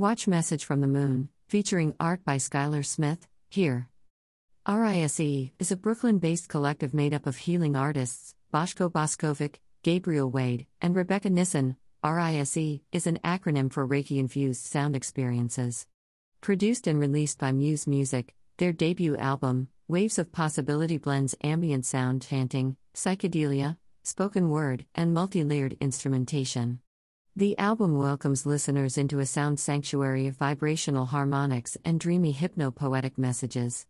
[0.00, 3.90] Watch Message from the Moon, featuring art by Skylar Smith, here.
[4.66, 10.64] RISE is a Brooklyn based collective made up of healing artists, Boshko Boskovic, Gabriel Wade,
[10.80, 11.76] and Rebecca Nissen.
[12.02, 15.86] RISE is an acronym for Reiki infused sound experiences.
[16.40, 22.22] Produced and released by Muse Music, their debut album, Waves of Possibility blends ambient sound
[22.22, 26.80] chanting, psychedelia, spoken word, and multi layered instrumentation.
[27.40, 33.86] The album welcomes listeners into a sound sanctuary of vibrational harmonics and dreamy hypno-poetic messages.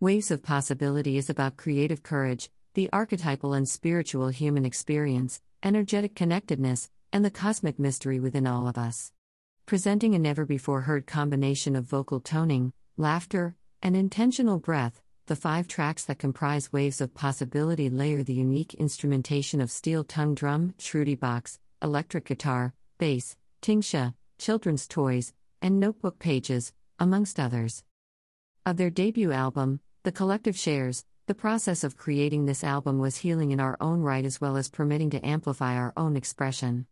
[0.00, 6.90] Waves of Possibility is about creative courage, the archetypal and spiritual human experience, energetic connectedness,
[7.12, 9.12] and the cosmic mystery within all of us.
[9.64, 15.68] Presenting a never before heard combination of vocal toning, laughter, and intentional breath, the five
[15.68, 21.16] tracks that comprise Waves of Possibility layer the unique instrumentation of steel tongue drum, shruti
[21.16, 27.84] box, electric guitar, bass, tingsha, children's toys, and notebook pages, amongst others.
[28.66, 33.50] Of their debut album, The Collective shares, the process of creating this album was healing
[33.52, 36.86] in our own right as well as permitting to amplify our own expression.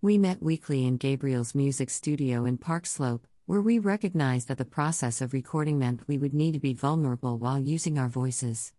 [0.00, 4.64] We met weekly in Gabriel's music studio in Park Slope, where we recognized that the
[4.64, 8.72] process of recording meant we would need to be vulnerable while using our voices.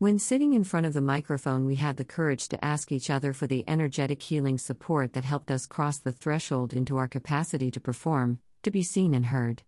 [0.00, 3.32] When sitting in front of the microphone, we had the courage to ask each other
[3.32, 7.80] for the energetic healing support that helped us cross the threshold into our capacity to
[7.80, 9.64] perform, to be seen and heard.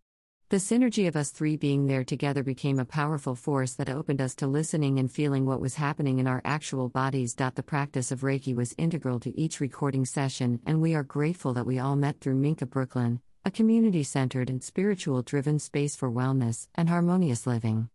[0.50, 4.36] The synergy of us three being there together became a powerful force that opened us
[4.36, 7.34] to listening and feeling what was happening in our actual bodies.
[7.34, 11.66] The practice of Reiki was integral to each recording session, and we are grateful that
[11.66, 16.68] we all met through Minka Brooklyn, a community centered and spiritual driven space for wellness
[16.76, 17.88] and harmonious living.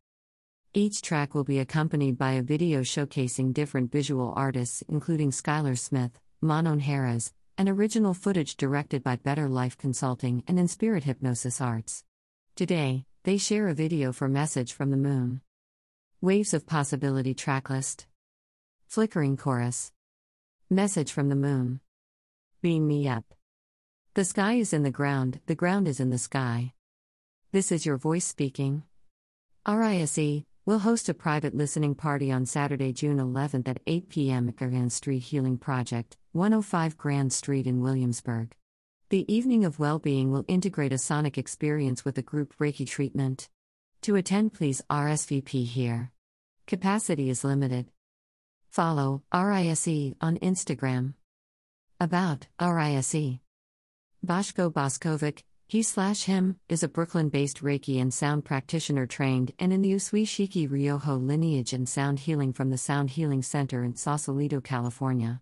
[0.77, 6.19] Each track will be accompanied by a video showcasing different visual artists, including Skylar Smith,
[6.41, 12.03] Manon Harris, and original footage directed by Better Life Consulting and Inspirit Hypnosis Arts.
[12.57, 15.39] Today, they share a video for Message from the Moon.
[16.19, 18.05] Waves of Possibility Tracklist.
[18.85, 19.93] Flickering Chorus.
[20.69, 21.79] Message from the Moon.
[22.61, 23.23] Beam me up.
[24.13, 26.73] The sky is in the ground, the ground is in the sky.
[27.53, 28.83] This is your voice speaking.
[29.65, 34.49] RISE, We'll host a private listening party on Saturday, June 11th at 8 p.m.
[34.49, 38.55] at Grand Street Healing Project, 105 Grand Street in Williamsburg.
[39.09, 43.47] The evening of well-being will integrate a sonic experience with a group Reiki treatment.
[44.01, 46.11] To attend, please RSVP here.
[46.65, 47.91] Capacity is limited.
[48.71, 51.13] Follow RISE on Instagram.
[51.99, 53.37] About RISE.
[54.25, 59.73] Boshko Boskovic, he slash him is a Brooklyn based Reiki and sound practitioner trained and
[59.73, 63.95] in the Usui Shiki Ryoho lineage and sound healing from the Sound Healing Center in
[63.95, 65.41] Sausalito, California.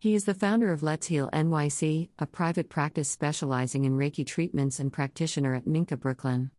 [0.00, 4.80] He is the founder of Let's Heal NYC, a private practice specializing in Reiki treatments
[4.80, 6.50] and practitioner at Minka Brooklyn.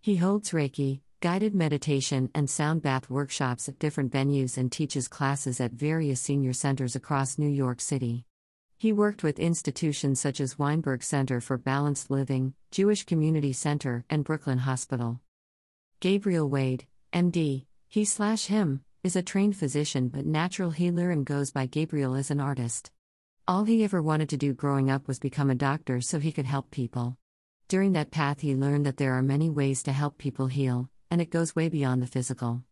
[0.00, 5.60] He holds Reiki, guided meditation, and sound bath workshops at different venues and teaches classes
[5.60, 8.24] at various senior centers across New York City.
[8.84, 14.24] He worked with institutions such as Weinberg Center for Balanced Living, Jewish Community Center, and
[14.24, 15.22] Brooklyn Hospital.
[16.00, 21.50] Gabriel Wade, MD, he slash him, is a trained physician but natural healer and goes
[21.50, 22.90] by Gabriel as an artist.
[23.48, 26.44] All he ever wanted to do growing up was become a doctor so he could
[26.44, 27.16] help people.
[27.68, 31.22] During that path, he learned that there are many ways to help people heal, and
[31.22, 32.62] it goes way beyond the physical.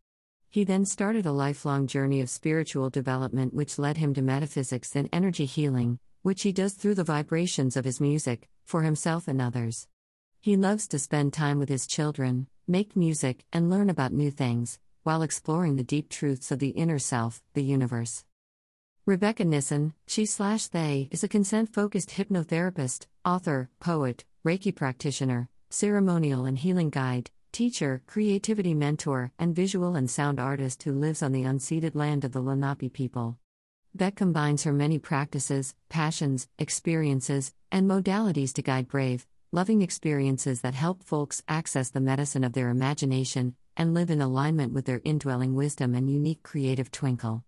[0.52, 5.08] He then started a lifelong journey of spiritual development, which led him to metaphysics and
[5.10, 9.88] energy healing, which he does through the vibrations of his music, for himself and others.
[10.42, 14.78] He loves to spend time with his children, make music, and learn about new things,
[15.04, 18.26] while exploring the deep truths of the inner self, the universe.
[19.06, 26.44] Rebecca Nissen, she slash they, is a consent focused hypnotherapist, author, poet, Reiki practitioner, ceremonial
[26.44, 31.44] and healing guide, teacher, creativity mentor, and visual and sound artist who lives on the
[31.44, 33.38] unceded land of the Lenape people.
[33.94, 40.74] Beck combines her many practices, passions, experiences, and modalities to guide brave, loving experiences that
[40.74, 45.54] help folks access the medicine of their imagination and live in alignment with their indwelling
[45.54, 47.44] wisdom and unique creative twinkle.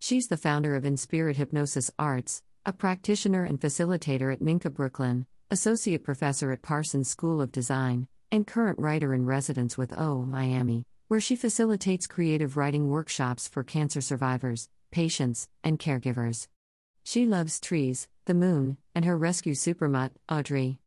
[0.00, 6.02] She's the founder of Inspirit Hypnosis Arts, a practitioner and facilitator at Minka Brooklyn, associate
[6.02, 11.20] professor at Parsons School of Design, and current writer in residence with O Miami, where
[11.20, 16.48] she facilitates creative writing workshops for cancer survivors, patients, and caregivers.
[17.04, 20.78] She loves trees, the moon, and her rescue supermutt, Audrey.